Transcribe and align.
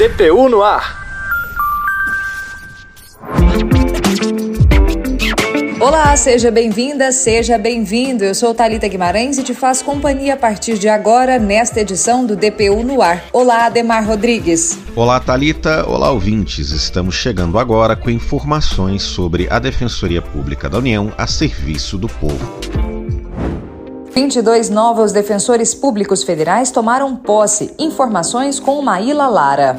DPU 0.00 0.48
no 0.48 0.62
ar. 0.62 0.98
Olá, 5.78 6.16
seja 6.16 6.50
bem-vinda, 6.50 7.12
seja 7.12 7.58
bem-vindo. 7.58 8.24
Eu 8.24 8.34
sou 8.34 8.54
Talita 8.54 8.88
Guimarães 8.88 9.36
e 9.36 9.42
te 9.42 9.52
faço 9.52 9.84
companhia 9.84 10.32
a 10.32 10.36
partir 10.38 10.78
de 10.78 10.88
agora 10.88 11.38
nesta 11.38 11.82
edição 11.82 12.24
do 12.24 12.34
DPU 12.34 12.82
no 12.82 13.02
ar. 13.02 13.26
Olá, 13.30 13.66
Ademar 13.66 14.06
Rodrigues. 14.06 14.78
Olá, 14.96 15.20
Talita. 15.20 15.86
Olá, 15.86 16.10
ouvintes. 16.10 16.70
Estamos 16.70 17.14
chegando 17.14 17.58
agora 17.58 17.94
com 17.94 18.08
informações 18.08 19.02
sobre 19.02 19.48
a 19.50 19.58
Defensoria 19.58 20.22
Pública 20.22 20.66
da 20.66 20.78
União 20.78 21.12
a 21.18 21.26
serviço 21.26 21.98
do 21.98 22.08
povo. 22.08 22.89
22 24.20 24.68
novos 24.68 25.12
defensores 25.12 25.74
públicos 25.74 26.22
federais 26.22 26.70
tomaram 26.70 27.16
posse. 27.16 27.74
Informações 27.78 28.60
com 28.60 28.82
Maíla 28.82 29.26
Lara. 29.28 29.78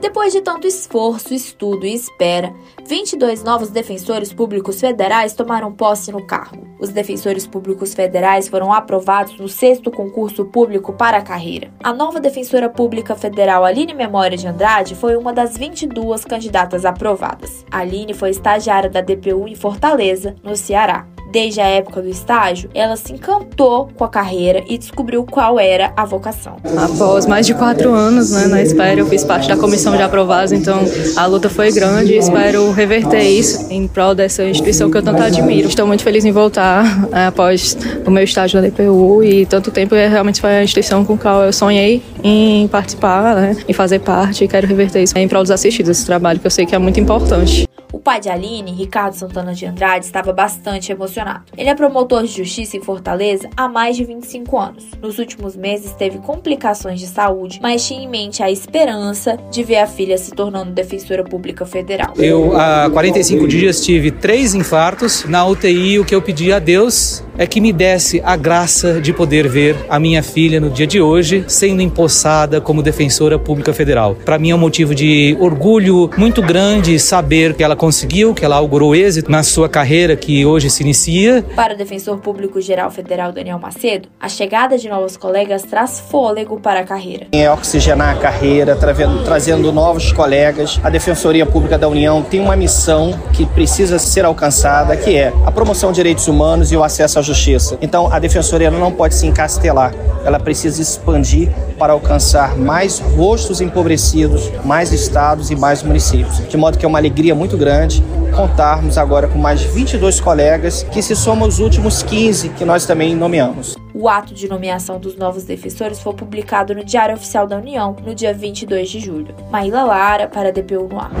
Depois 0.00 0.32
de 0.32 0.40
tanto 0.40 0.64
esforço, 0.64 1.34
estudo 1.34 1.84
e 1.84 1.92
espera, 1.92 2.54
22 2.86 3.42
novos 3.42 3.70
defensores 3.70 4.32
públicos 4.32 4.80
federais 4.80 5.32
tomaram 5.32 5.72
posse 5.72 6.12
no 6.12 6.24
cargo. 6.24 6.64
Os 6.78 6.90
defensores 6.90 7.48
públicos 7.48 7.94
federais 7.94 8.46
foram 8.46 8.72
aprovados 8.72 9.36
no 9.40 9.48
sexto 9.48 9.90
concurso 9.90 10.44
público 10.44 10.92
para 10.92 11.16
a 11.16 11.22
carreira. 11.22 11.72
A 11.82 11.92
nova 11.92 12.20
defensora 12.20 12.68
pública 12.68 13.16
federal 13.16 13.64
Aline 13.64 13.92
Memória 13.92 14.38
de 14.38 14.46
Andrade 14.46 14.94
foi 14.94 15.16
uma 15.16 15.32
das 15.32 15.56
22 15.56 16.24
candidatas 16.24 16.84
aprovadas. 16.84 17.64
Aline 17.72 18.14
foi 18.14 18.30
estagiária 18.30 18.88
da 18.88 19.00
DPU 19.00 19.48
em 19.48 19.56
Fortaleza, 19.56 20.36
no 20.44 20.56
Ceará 20.56 21.08
desde 21.34 21.60
a 21.60 21.66
época 21.66 22.00
do 22.00 22.08
estágio, 22.08 22.70
ela 22.72 22.94
se 22.94 23.12
encantou 23.12 23.88
com 23.96 24.04
a 24.04 24.08
carreira 24.08 24.62
e 24.68 24.78
descobriu 24.78 25.24
qual 25.24 25.58
era 25.58 25.92
a 25.96 26.04
vocação. 26.04 26.58
Após 26.78 27.26
mais 27.26 27.44
de 27.44 27.54
quatro 27.54 27.92
anos 27.92 28.30
né, 28.30 28.46
na 28.46 28.62
espera, 28.62 29.00
eu 29.00 29.06
fiz 29.06 29.24
parte 29.24 29.48
da 29.48 29.56
comissão 29.56 29.96
de 29.96 30.02
aprovados, 30.02 30.52
então 30.52 30.78
a 31.16 31.26
luta 31.26 31.50
foi 31.50 31.72
grande 31.72 32.12
e 32.12 32.18
espero 32.18 32.70
reverter 32.70 33.24
isso 33.24 33.66
em 33.68 33.88
prol 33.88 34.14
dessa 34.14 34.44
instituição 34.44 34.88
que 34.88 34.96
eu 34.96 35.02
tanto 35.02 35.20
admiro. 35.20 35.66
Estou 35.66 35.88
muito 35.88 36.04
feliz 36.04 36.24
em 36.24 36.30
voltar 36.30 37.08
é, 37.10 37.26
após 37.26 37.76
o 38.06 38.10
meu 38.12 38.22
estágio 38.22 38.60
na 38.60 38.68
DPU 38.68 39.24
e 39.24 39.44
tanto 39.44 39.72
tempo 39.72 39.96
realmente 39.96 40.40
foi 40.40 40.50
a 40.50 40.62
instituição 40.62 41.04
com 41.04 41.14
a 41.14 41.18
qual 41.18 41.42
eu 41.42 41.52
sonhei 41.52 42.00
em 42.22 42.68
participar, 42.68 43.34
né, 43.34 43.56
em 43.68 43.72
fazer 43.72 43.98
parte 43.98 44.44
e 44.44 44.48
quero 44.48 44.68
reverter 44.68 45.02
isso 45.02 45.18
em 45.18 45.26
prol 45.26 45.42
dos 45.42 45.50
assistidos, 45.50 45.90
esse 45.90 46.06
trabalho 46.06 46.38
que 46.38 46.46
eu 46.46 46.50
sei 46.50 46.64
que 46.64 46.76
é 46.76 46.78
muito 46.78 47.00
importante 47.00 47.66
pai 47.98 48.20
de 48.20 48.28
Aline, 48.28 48.72
Ricardo 48.72 49.14
Santana 49.14 49.54
de 49.54 49.66
Andrade, 49.66 50.04
estava 50.04 50.32
bastante 50.32 50.92
emocionado. 50.92 51.44
Ele 51.56 51.68
é 51.68 51.74
promotor 51.74 52.22
de 52.22 52.32
justiça 52.32 52.76
em 52.76 52.80
Fortaleza 52.80 53.48
há 53.56 53.68
mais 53.68 53.96
de 53.96 54.04
25 54.04 54.58
anos. 54.58 54.84
Nos 55.00 55.18
últimos 55.18 55.56
meses 55.56 55.92
teve 55.92 56.18
complicações 56.18 57.00
de 57.00 57.06
saúde, 57.06 57.58
mas 57.62 57.86
tinha 57.86 58.02
em 58.02 58.08
mente 58.08 58.42
a 58.42 58.50
esperança 58.50 59.38
de 59.50 59.62
ver 59.62 59.78
a 59.78 59.86
filha 59.86 60.18
se 60.18 60.32
tornando 60.32 60.72
defensora 60.72 61.24
pública 61.24 61.64
federal. 61.64 62.14
Eu, 62.16 62.56
há 62.56 62.88
45 62.90 63.46
dias, 63.48 63.84
tive 63.84 64.10
três 64.10 64.54
infartos. 64.54 65.24
Na 65.24 65.46
UTI, 65.46 65.98
o 65.98 66.04
que 66.04 66.14
eu 66.14 66.22
pedi 66.22 66.52
a 66.52 66.58
Deus 66.58 67.24
é 67.36 67.46
que 67.46 67.60
me 67.60 67.72
desse 67.72 68.22
a 68.24 68.36
graça 68.36 69.00
de 69.00 69.12
poder 69.12 69.48
ver 69.48 69.76
a 69.88 69.98
minha 69.98 70.22
filha 70.22 70.60
no 70.60 70.70
dia 70.70 70.86
de 70.86 71.00
hoje 71.00 71.44
sendo 71.48 71.82
empossada 71.82 72.60
como 72.60 72.82
defensora 72.82 73.38
pública 73.38 73.72
federal. 73.72 74.14
Para 74.24 74.38
mim 74.38 74.50
é 74.50 74.54
um 74.54 74.58
motivo 74.58 74.94
de 74.94 75.36
orgulho 75.40 76.10
muito 76.16 76.40
grande 76.40 76.98
saber 76.98 77.54
que 77.54 77.62
ela 77.62 77.74
conseguiu, 77.76 78.34
que 78.34 78.44
ela 78.44 78.56
augurou 78.56 78.94
êxito 78.94 79.30
na 79.30 79.42
sua 79.42 79.68
carreira 79.68 80.16
que 80.16 80.46
hoje 80.46 80.70
se 80.70 80.82
inicia. 80.82 81.44
Para 81.56 81.74
o 81.74 81.76
defensor 81.76 82.18
público 82.18 82.60
geral 82.60 82.90
federal 82.90 83.32
Daniel 83.32 83.58
Macedo, 83.58 84.08
a 84.20 84.28
chegada 84.28 84.78
de 84.78 84.88
novos 84.88 85.16
colegas 85.16 85.62
traz 85.62 86.00
fôlego 86.00 86.60
para 86.60 86.80
a 86.80 86.84
carreira. 86.84 87.26
É 87.32 87.50
oxigenar 87.50 88.16
a 88.16 88.18
carreira, 88.18 88.76
trazendo 89.24 89.72
novos 89.72 90.12
colegas. 90.12 90.78
A 90.82 90.90
Defensoria 90.90 91.44
Pública 91.44 91.76
da 91.76 91.88
União 91.88 92.22
tem 92.22 92.40
uma 92.40 92.56
missão 92.56 93.18
que 93.32 93.44
precisa 93.46 93.98
ser 93.98 94.24
alcançada, 94.24 94.96
que 94.96 95.16
é 95.16 95.32
a 95.44 95.50
promoção 95.50 95.90
de 95.90 95.96
direitos 95.96 96.28
humanos 96.28 96.70
e 96.70 96.76
o 96.76 96.84
acesso 96.84 97.18
à 97.18 97.22
justiça. 97.24 97.76
Então, 97.80 98.12
a 98.12 98.18
Defensoria 98.18 98.70
não 98.70 98.92
pode 98.92 99.14
se 99.14 99.26
encastelar, 99.26 99.92
ela 100.24 100.38
precisa 100.38 100.80
expandir 100.80 101.50
para 101.78 101.92
alcançar 101.92 102.56
mais 102.56 102.98
rostos 102.98 103.60
empobrecidos, 103.60 104.50
mais 104.64 104.92
estados 104.92 105.50
e 105.50 105.56
mais 105.56 105.82
municípios. 105.82 106.46
De 106.48 106.56
modo 106.56 106.78
que 106.78 106.84
é 106.84 106.88
uma 106.88 106.98
alegria 106.98 107.34
muito 107.34 107.56
grande 107.56 108.02
contarmos 108.34 108.98
agora 108.98 109.28
com 109.28 109.38
mais 109.38 109.62
22 109.62 110.20
colegas, 110.20 110.82
que 110.82 111.00
se 111.00 111.14
somam 111.14 111.48
os 111.48 111.60
últimos 111.60 112.02
15 112.02 112.50
que 112.50 112.64
nós 112.64 112.84
também 112.84 113.14
nomeamos. 113.14 113.76
O 113.94 114.08
ato 114.08 114.34
de 114.34 114.48
nomeação 114.48 114.98
dos 114.98 115.16
novos 115.16 115.44
defensores 115.44 116.00
foi 116.00 116.12
publicado 116.14 116.74
no 116.74 116.84
Diário 116.84 117.14
Oficial 117.14 117.46
da 117.46 117.56
União 117.56 117.96
no 118.04 118.14
dia 118.14 118.34
22 118.34 118.90
de 118.90 119.00
julho. 119.00 119.34
Maíla 119.50 119.84
Lara 119.84 120.26
para 120.26 120.48
a 120.48 120.52
DPU 120.52 120.88
no 120.88 120.98
ar. 120.98 121.12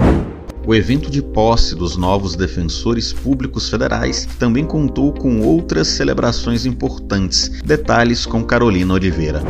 O 0.66 0.74
evento 0.74 1.10
de 1.10 1.20
posse 1.20 1.74
dos 1.74 1.94
novos 1.94 2.34
defensores 2.34 3.12
públicos 3.12 3.68
federais 3.68 4.26
também 4.38 4.64
contou 4.64 5.12
com 5.12 5.42
outras 5.42 5.88
celebrações 5.88 6.64
importantes. 6.64 7.60
Detalhes 7.62 8.24
com 8.24 8.42
Carolina 8.42 8.94
Oliveira. 8.94 9.42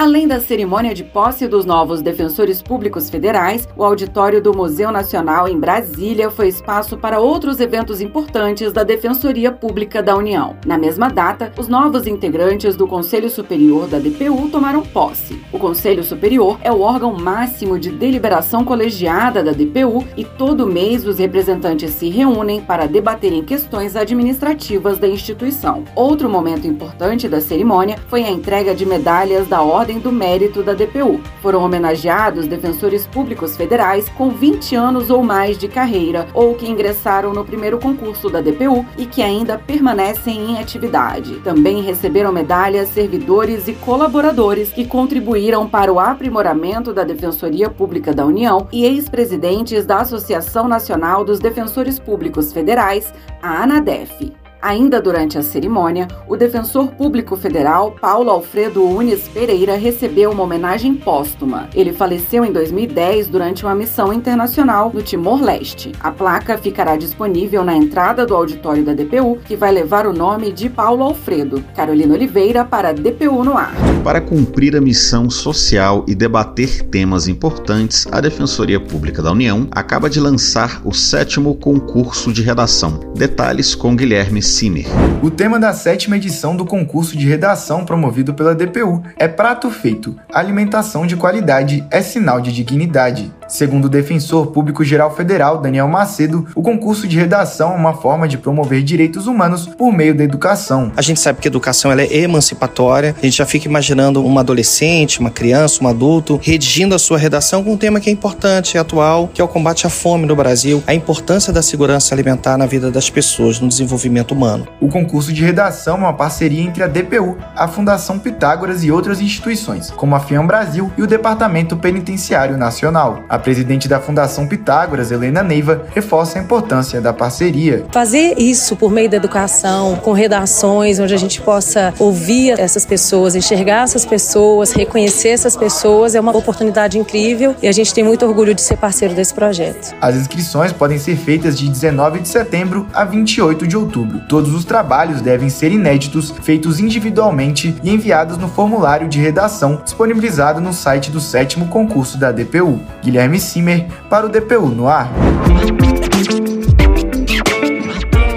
Além 0.00 0.26
da 0.26 0.40
cerimônia 0.40 0.94
de 0.94 1.04
posse 1.04 1.46
dos 1.46 1.66
novos 1.66 2.00
defensores 2.00 2.62
públicos 2.62 3.10
federais, 3.10 3.68
o 3.76 3.84
auditório 3.84 4.40
do 4.40 4.56
Museu 4.56 4.90
Nacional 4.90 5.46
em 5.46 5.60
Brasília 5.60 6.30
foi 6.30 6.48
espaço 6.48 6.96
para 6.96 7.20
outros 7.20 7.60
eventos 7.60 8.00
importantes 8.00 8.72
da 8.72 8.82
Defensoria 8.82 9.52
Pública 9.52 10.02
da 10.02 10.16
União. 10.16 10.56
Na 10.64 10.78
mesma 10.78 11.10
data, 11.10 11.52
os 11.58 11.68
novos 11.68 12.06
integrantes 12.06 12.76
do 12.76 12.86
Conselho 12.88 13.28
Superior 13.28 13.86
da 13.88 13.98
DPU 13.98 14.48
tomaram 14.50 14.80
posse. 14.80 15.38
O 15.52 15.58
Conselho 15.58 16.02
Superior 16.02 16.58
é 16.62 16.72
o 16.72 16.80
órgão 16.80 17.12
máximo 17.12 17.78
de 17.78 17.90
deliberação 17.90 18.64
colegiada 18.64 19.44
da 19.44 19.52
DPU 19.52 20.02
e 20.16 20.24
todo 20.24 20.66
mês 20.66 21.06
os 21.06 21.18
representantes 21.18 21.90
se 21.90 22.08
reúnem 22.08 22.62
para 22.62 22.86
debaterem 22.86 23.44
questões 23.44 23.94
administrativas 23.94 24.98
da 24.98 25.06
instituição. 25.06 25.84
Outro 25.94 26.26
momento 26.26 26.66
importante 26.66 27.28
da 27.28 27.42
cerimônia 27.42 27.98
foi 28.08 28.24
a 28.24 28.30
entrega 28.30 28.74
de 28.74 28.86
medalhas 28.86 29.46
da 29.46 29.60
Ordem 29.60 29.89
Ordem 29.90 29.98
do 29.98 30.12
Mérito 30.12 30.62
da 30.62 30.72
DPU. 30.72 31.20
Foram 31.42 31.64
homenageados 31.64 32.46
defensores 32.46 33.08
públicos 33.08 33.56
federais 33.56 34.08
com 34.10 34.30
20 34.30 34.76
anos 34.76 35.10
ou 35.10 35.20
mais 35.20 35.58
de 35.58 35.66
carreira 35.66 36.28
ou 36.32 36.54
que 36.54 36.68
ingressaram 36.68 37.32
no 37.32 37.44
primeiro 37.44 37.76
concurso 37.80 38.30
da 38.30 38.40
DPU 38.40 38.86
e 38.96 39.04
que 39.04 39.20
ainda 39.20 39.58
permanecem 39.58 40.52
em 40.52 40.58
atividade. 40.60 41.40
Também 41.40 41.82
receberam 41.82 42.30
medalhas 42.30 42.88
servidores 42.90 43.66
e 43.66 43.72
colaboradores 43.72 44.70
que 44.70 44.86
contribuíram 44.86 45.68
para 45.68 45.92
o 45.92 45.98
aprimoramento 45.98 46.92
da 46.92 47.02
Defensoria 47.02 47.68
Pública 47.68 48.14
da 48.14 48.24
União 48.24 48.68
e 48.70 48.84
ex-presidentes 48.84 49.84
da 49.84 50.02
Associação 50.02 50.68
Nacional 50.68 51.24
dos 51.24 51.40
Defensores 51.40 51.98
Públicos 51.98 52.52
Federais, 52.52 53.12
a 53.42 53.64
ANADEF. 53.64 54.39
Ainda 54.62 55.00
durante 55.00 55.38
a 55.38 55.42
cerimônia, 55.42 56.06
o 56.28 56.36
defensor 56.36 56.88
público 56.88 57.34
federal 57.34 57.92
Paulo 57.92 58.30
Alfredo 58.30 58.84
Unes 58.84 59.26
Pereira 59.26 59.74
recebeu 59.74 60.30
uma 60.30 60.42
homenagem 60.42 60.94
póstuma. 60.94 61.68
Ele 61.74 61.94
faleceu 61.94 62.44
em 62.44 62.52
2010 62.52 63.28
durante 63.28 63.64
uma 63.64 63.74
missão 63.74 64.12
internacional 64.12 64.90
no 64.92 65.02
Timor-Leste. 65.02 65.92
A 66.00 66.10
placa 66.10 66.58
ficará 66.58 66.96
disponível 66.96 67.64
na 67.64 67.74
entrada 67.74 68.26
do 68.26 68.34
auditório 68.34 68.84
da 68.84 68.92
DPU, 68.92 69.38
que 69.46 69.56
vai 69.56 69.72
levar 69.72 70.06
o 70.06 70.12
nome 70.12 70.52
de 70.52 70.68
Paulo 70.68 71.04
Alfredo. 71.04 71.64
Carolina 71.74 72.12
Oliveira 72.12 72.62
para 72.62 72.92
DPU 72.92 73.42
no 73.42 73.56
ar. 73.56 73.72
Para 74.04 74.20
cumprir 74.20 74.76
a 74.76 74.80
missão 74.80 75.30
social 75.30 76.04
e 76.06 76.14
debater 76.14 76.82
temas 76.82 77.28
importantes, 77.28 78.06
a 78.12 78.20
Defensoria 78.20 78.78
Pública 78.78 79.22
da 79.22 79.32
União 79.32 79.66
acaba 79.70 80.10
de 80.10 80.20
lançar 80.20 80.82
o 80.84 80.92
sétimo 80.92 81.54
concurso 81.54 82.30
de 82.30 82.42
redação. 82.42 83.00
Detalhes 83.14 83.74
com 83.74 83.96
Guilherme 83.96 84.42
Cimer. 84.50 84.84
O 85.22 85.30
tema 85.30 85.60
da 85.60 85.72
sétima 85.72 86.16
edição 86.16 86.56
do 86.56 86.66
concurso 86.66 87.16
de 87.16 87.26
redação 87.26 87.84
promovido 87.84 88.34
pela 88.34 88.54
DPU 88.54 89.02
é 89.16 89.28
Prato 89.28 89.70
Feito. 89.70 90.16
Alimentação 90.32 91.06
de 91.06 91.16
qualidade 91.16 91.86
é 91.90 92.02
sinal 92.02 92.40
de 92.40 92.52
dignidade. 92.52 93.32
Segundo 93.50 93.86
o 93.86 93.88
defensor 93.88 94.46
público 94.46 94.84
geral 94.84 95.14
federal 95.14 95.58
Daniel 95.58 95.88
Macedo, 95.88 96.46
o 96.54 96.62
concurso 96.62 97.08
de 97.08 97.18
redação 97.18 97.72
é 97.72 97.76
uma 97.76 97.92
forma 97.92 98.28
de 98.28 98.38
promover 98.38 98.80
direitos 98.80 99.26
humanos 99.26 99.66
por 99.66 99.92
meio 99.92 100.14
da 100.14 100.22
educação. 100.22 100.92
A 100.96 101.02
gente 101.02 101.18
sabe 101.18 101.40
que 101.40 101.48
a 101.48 101.50
educação 101.50 101.90
ela 101.90 102.00
é 102.00 102.16
emancipatória. 102.18 103.12
A 103.18 103.24
gente 103.24 103.38
já 103.38 103.44
fica 103.44 103.66
imaginando 103.66 104.24
uma 104.24 104.42
adolescente, 104.42 105.18
uma 105.18 105.30
criança, 105.30 105.82
um 105.82 105.88
adulto 105.88 106.38
redigindo 106.40 106.94
a 106.94 106.98
sua 106.98 107.18
redação 107.18 107.64
com 107.64 107.72
um 107.72 107.76
tema 107.76 107.98
que 107.98 108.08
é 108.08 108.12
importante 108.12 108.76
e 108.76 108.78
atual, 108.78 109.28
que 109.34 109.40
é 109.40 109.44
o 109.44 109.48
combate 109.48 109.84
à 109.84 109.90
fome 109.90 110.26
no 110.26 110.36
Brasil, 110.36 110.80
a 110.86 110.94
importância 110.94 111.52
da 111.52 111.60
segurança 111.60 112.14
alimentar 112.14 112.56
na 112.56 112.66
vida 112.66 112.88
das 112.88 113.10
pessoas, 113.10 113.58
no 113.58 113.66
desenvolvimento 113.66 114.30
humano. 114.30 114.68
O 114.80 114.88
concurso 114.88 115.32
de 115.32 115.44
redação 115.44 115.96
é 115.96 115.98
uma 115.98 116.12
parceria 116.12 116.62
entre 116.62 116.84
a 116.84 116.86
DPU, 116.86 117.36
a 117.56 117.66
Fundação 117.66 118.16
Pitágoras 118.16 118.84
e 118.84 118.92
outras 118.92 119.20
instituições, 119.20 119.90
como 119.90 120.14
a 120.14 120.20
FIAM 120.20 120.46
Brasil 120.46 120.92
e 120.96 121.02
o 121.02 121.06
Departamento 121.06 121.76
Penitenciário 121.76 122.56
Nacional. 122.56 123.24
A 123.28 123.39
presidente 123.40 123.88
da 123.88 124.00
Fundação 124.00 124.46
Pitágoras, 124.46 125.10
Helena 125.10 125.42
Neiva, 125.42 125.86
reforça 125.94 126.38
a 126.38 126.42
importância 126.42 127.00
da 127.00 127.12
parceria. 127.12 127.84
Fazer 127.90 128.38
isso 128.38 128.76
por 128.76 128.90
meio 128.90 129.08
da 129.08 129.16
educação, 129.16 129.96
com 129.96 130.12
redações 130.12 130.98
onde 130.98 131.14
a 131.14 131.18
gente 131.18 131.40
possa 131.40 131.92
ouvir 131.98 132.58
essas 132.58 132.86
pessoas, 132.86 133.34
enxergar 133.34 133.84
essas 133.84 134.04
pessoas, 134.04 134.72
reconhecer 134.72 135.30
essas 135.30 135.56
pessoas, 135.56 136.14
é 136.14 136.20
uma 136.20 136.36
oportunidade 136.36 136.98
incrível 136.98 137.54
e 137.62 137.68
a 137.68 137.72
gente 137.72 137.92
tem 137.92 138.04
muito 138.04 138.24
orgulho 138.24 138.54
de 138.54 138.60
ser 138.60 138.76
parceiro 138.76 139.14
desse 139.14 139.34
projeto. 139.34 139.94
As 140.00 140.16
inscrições 140.16 140.72
podem 140.72 140.98
ser 140.98 141.16
feitas 141.16 141.58
de 141.58 141.68
19 141.68 142.20
de 142.20 142.28
setembro 142.28 142.86
a 142.92 143.04
28 143.04 143.66
de 143.66 143.76
outubro. 143.76 144.20
Todos 144.28 144.54
os 144.54 144.64
trabalhos 144.64 145.20
devem 145.20 145.48
ser 145.48 145.72
inéditos, 145.72 146.32
feitos 146.42 146.80
individualmente 146.80 147.74
e 147.82 147.90
enviados 147.90 148.38
no 148.38 148.48
formulário 148.48 149.08
de 149.08 149.18
redação 149.20 149.80
disponibilizado 149.82 150.60
no 150.60 150.72
site 150.72 151.10
do 151.10 151.20
sétimo 151.20 151.66
concurso 151.66 152.18
da 152.18 152.32
DPU. 152.32 152.80
Guilherme 153.02 153.29
Simer 153.38 153.86
para 154.08 154.26
o 154.26 154.28
DPU 154.28 154.66
no 154.66 154.88
ar. 154.88 155.10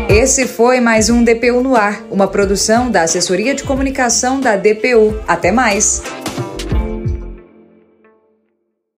Esse 0.09 0.45
foi 0.45 0.79
mais 0.79 1.09
um 1.09 1.23
DPU 1.23 1.61
no 1.63 1.75
ar, 1.75 2.01
uma 2.11 2.27
produção 2.27 2.91
da 2.91 3.01
Assessoria 3.01 3.55
de 3.55 3.63
Comunicação 3.63 4.39
da 4.39 4.55
DPU. 4.55 5.17
Até 5.27 5.51
mais! 5.51 6.03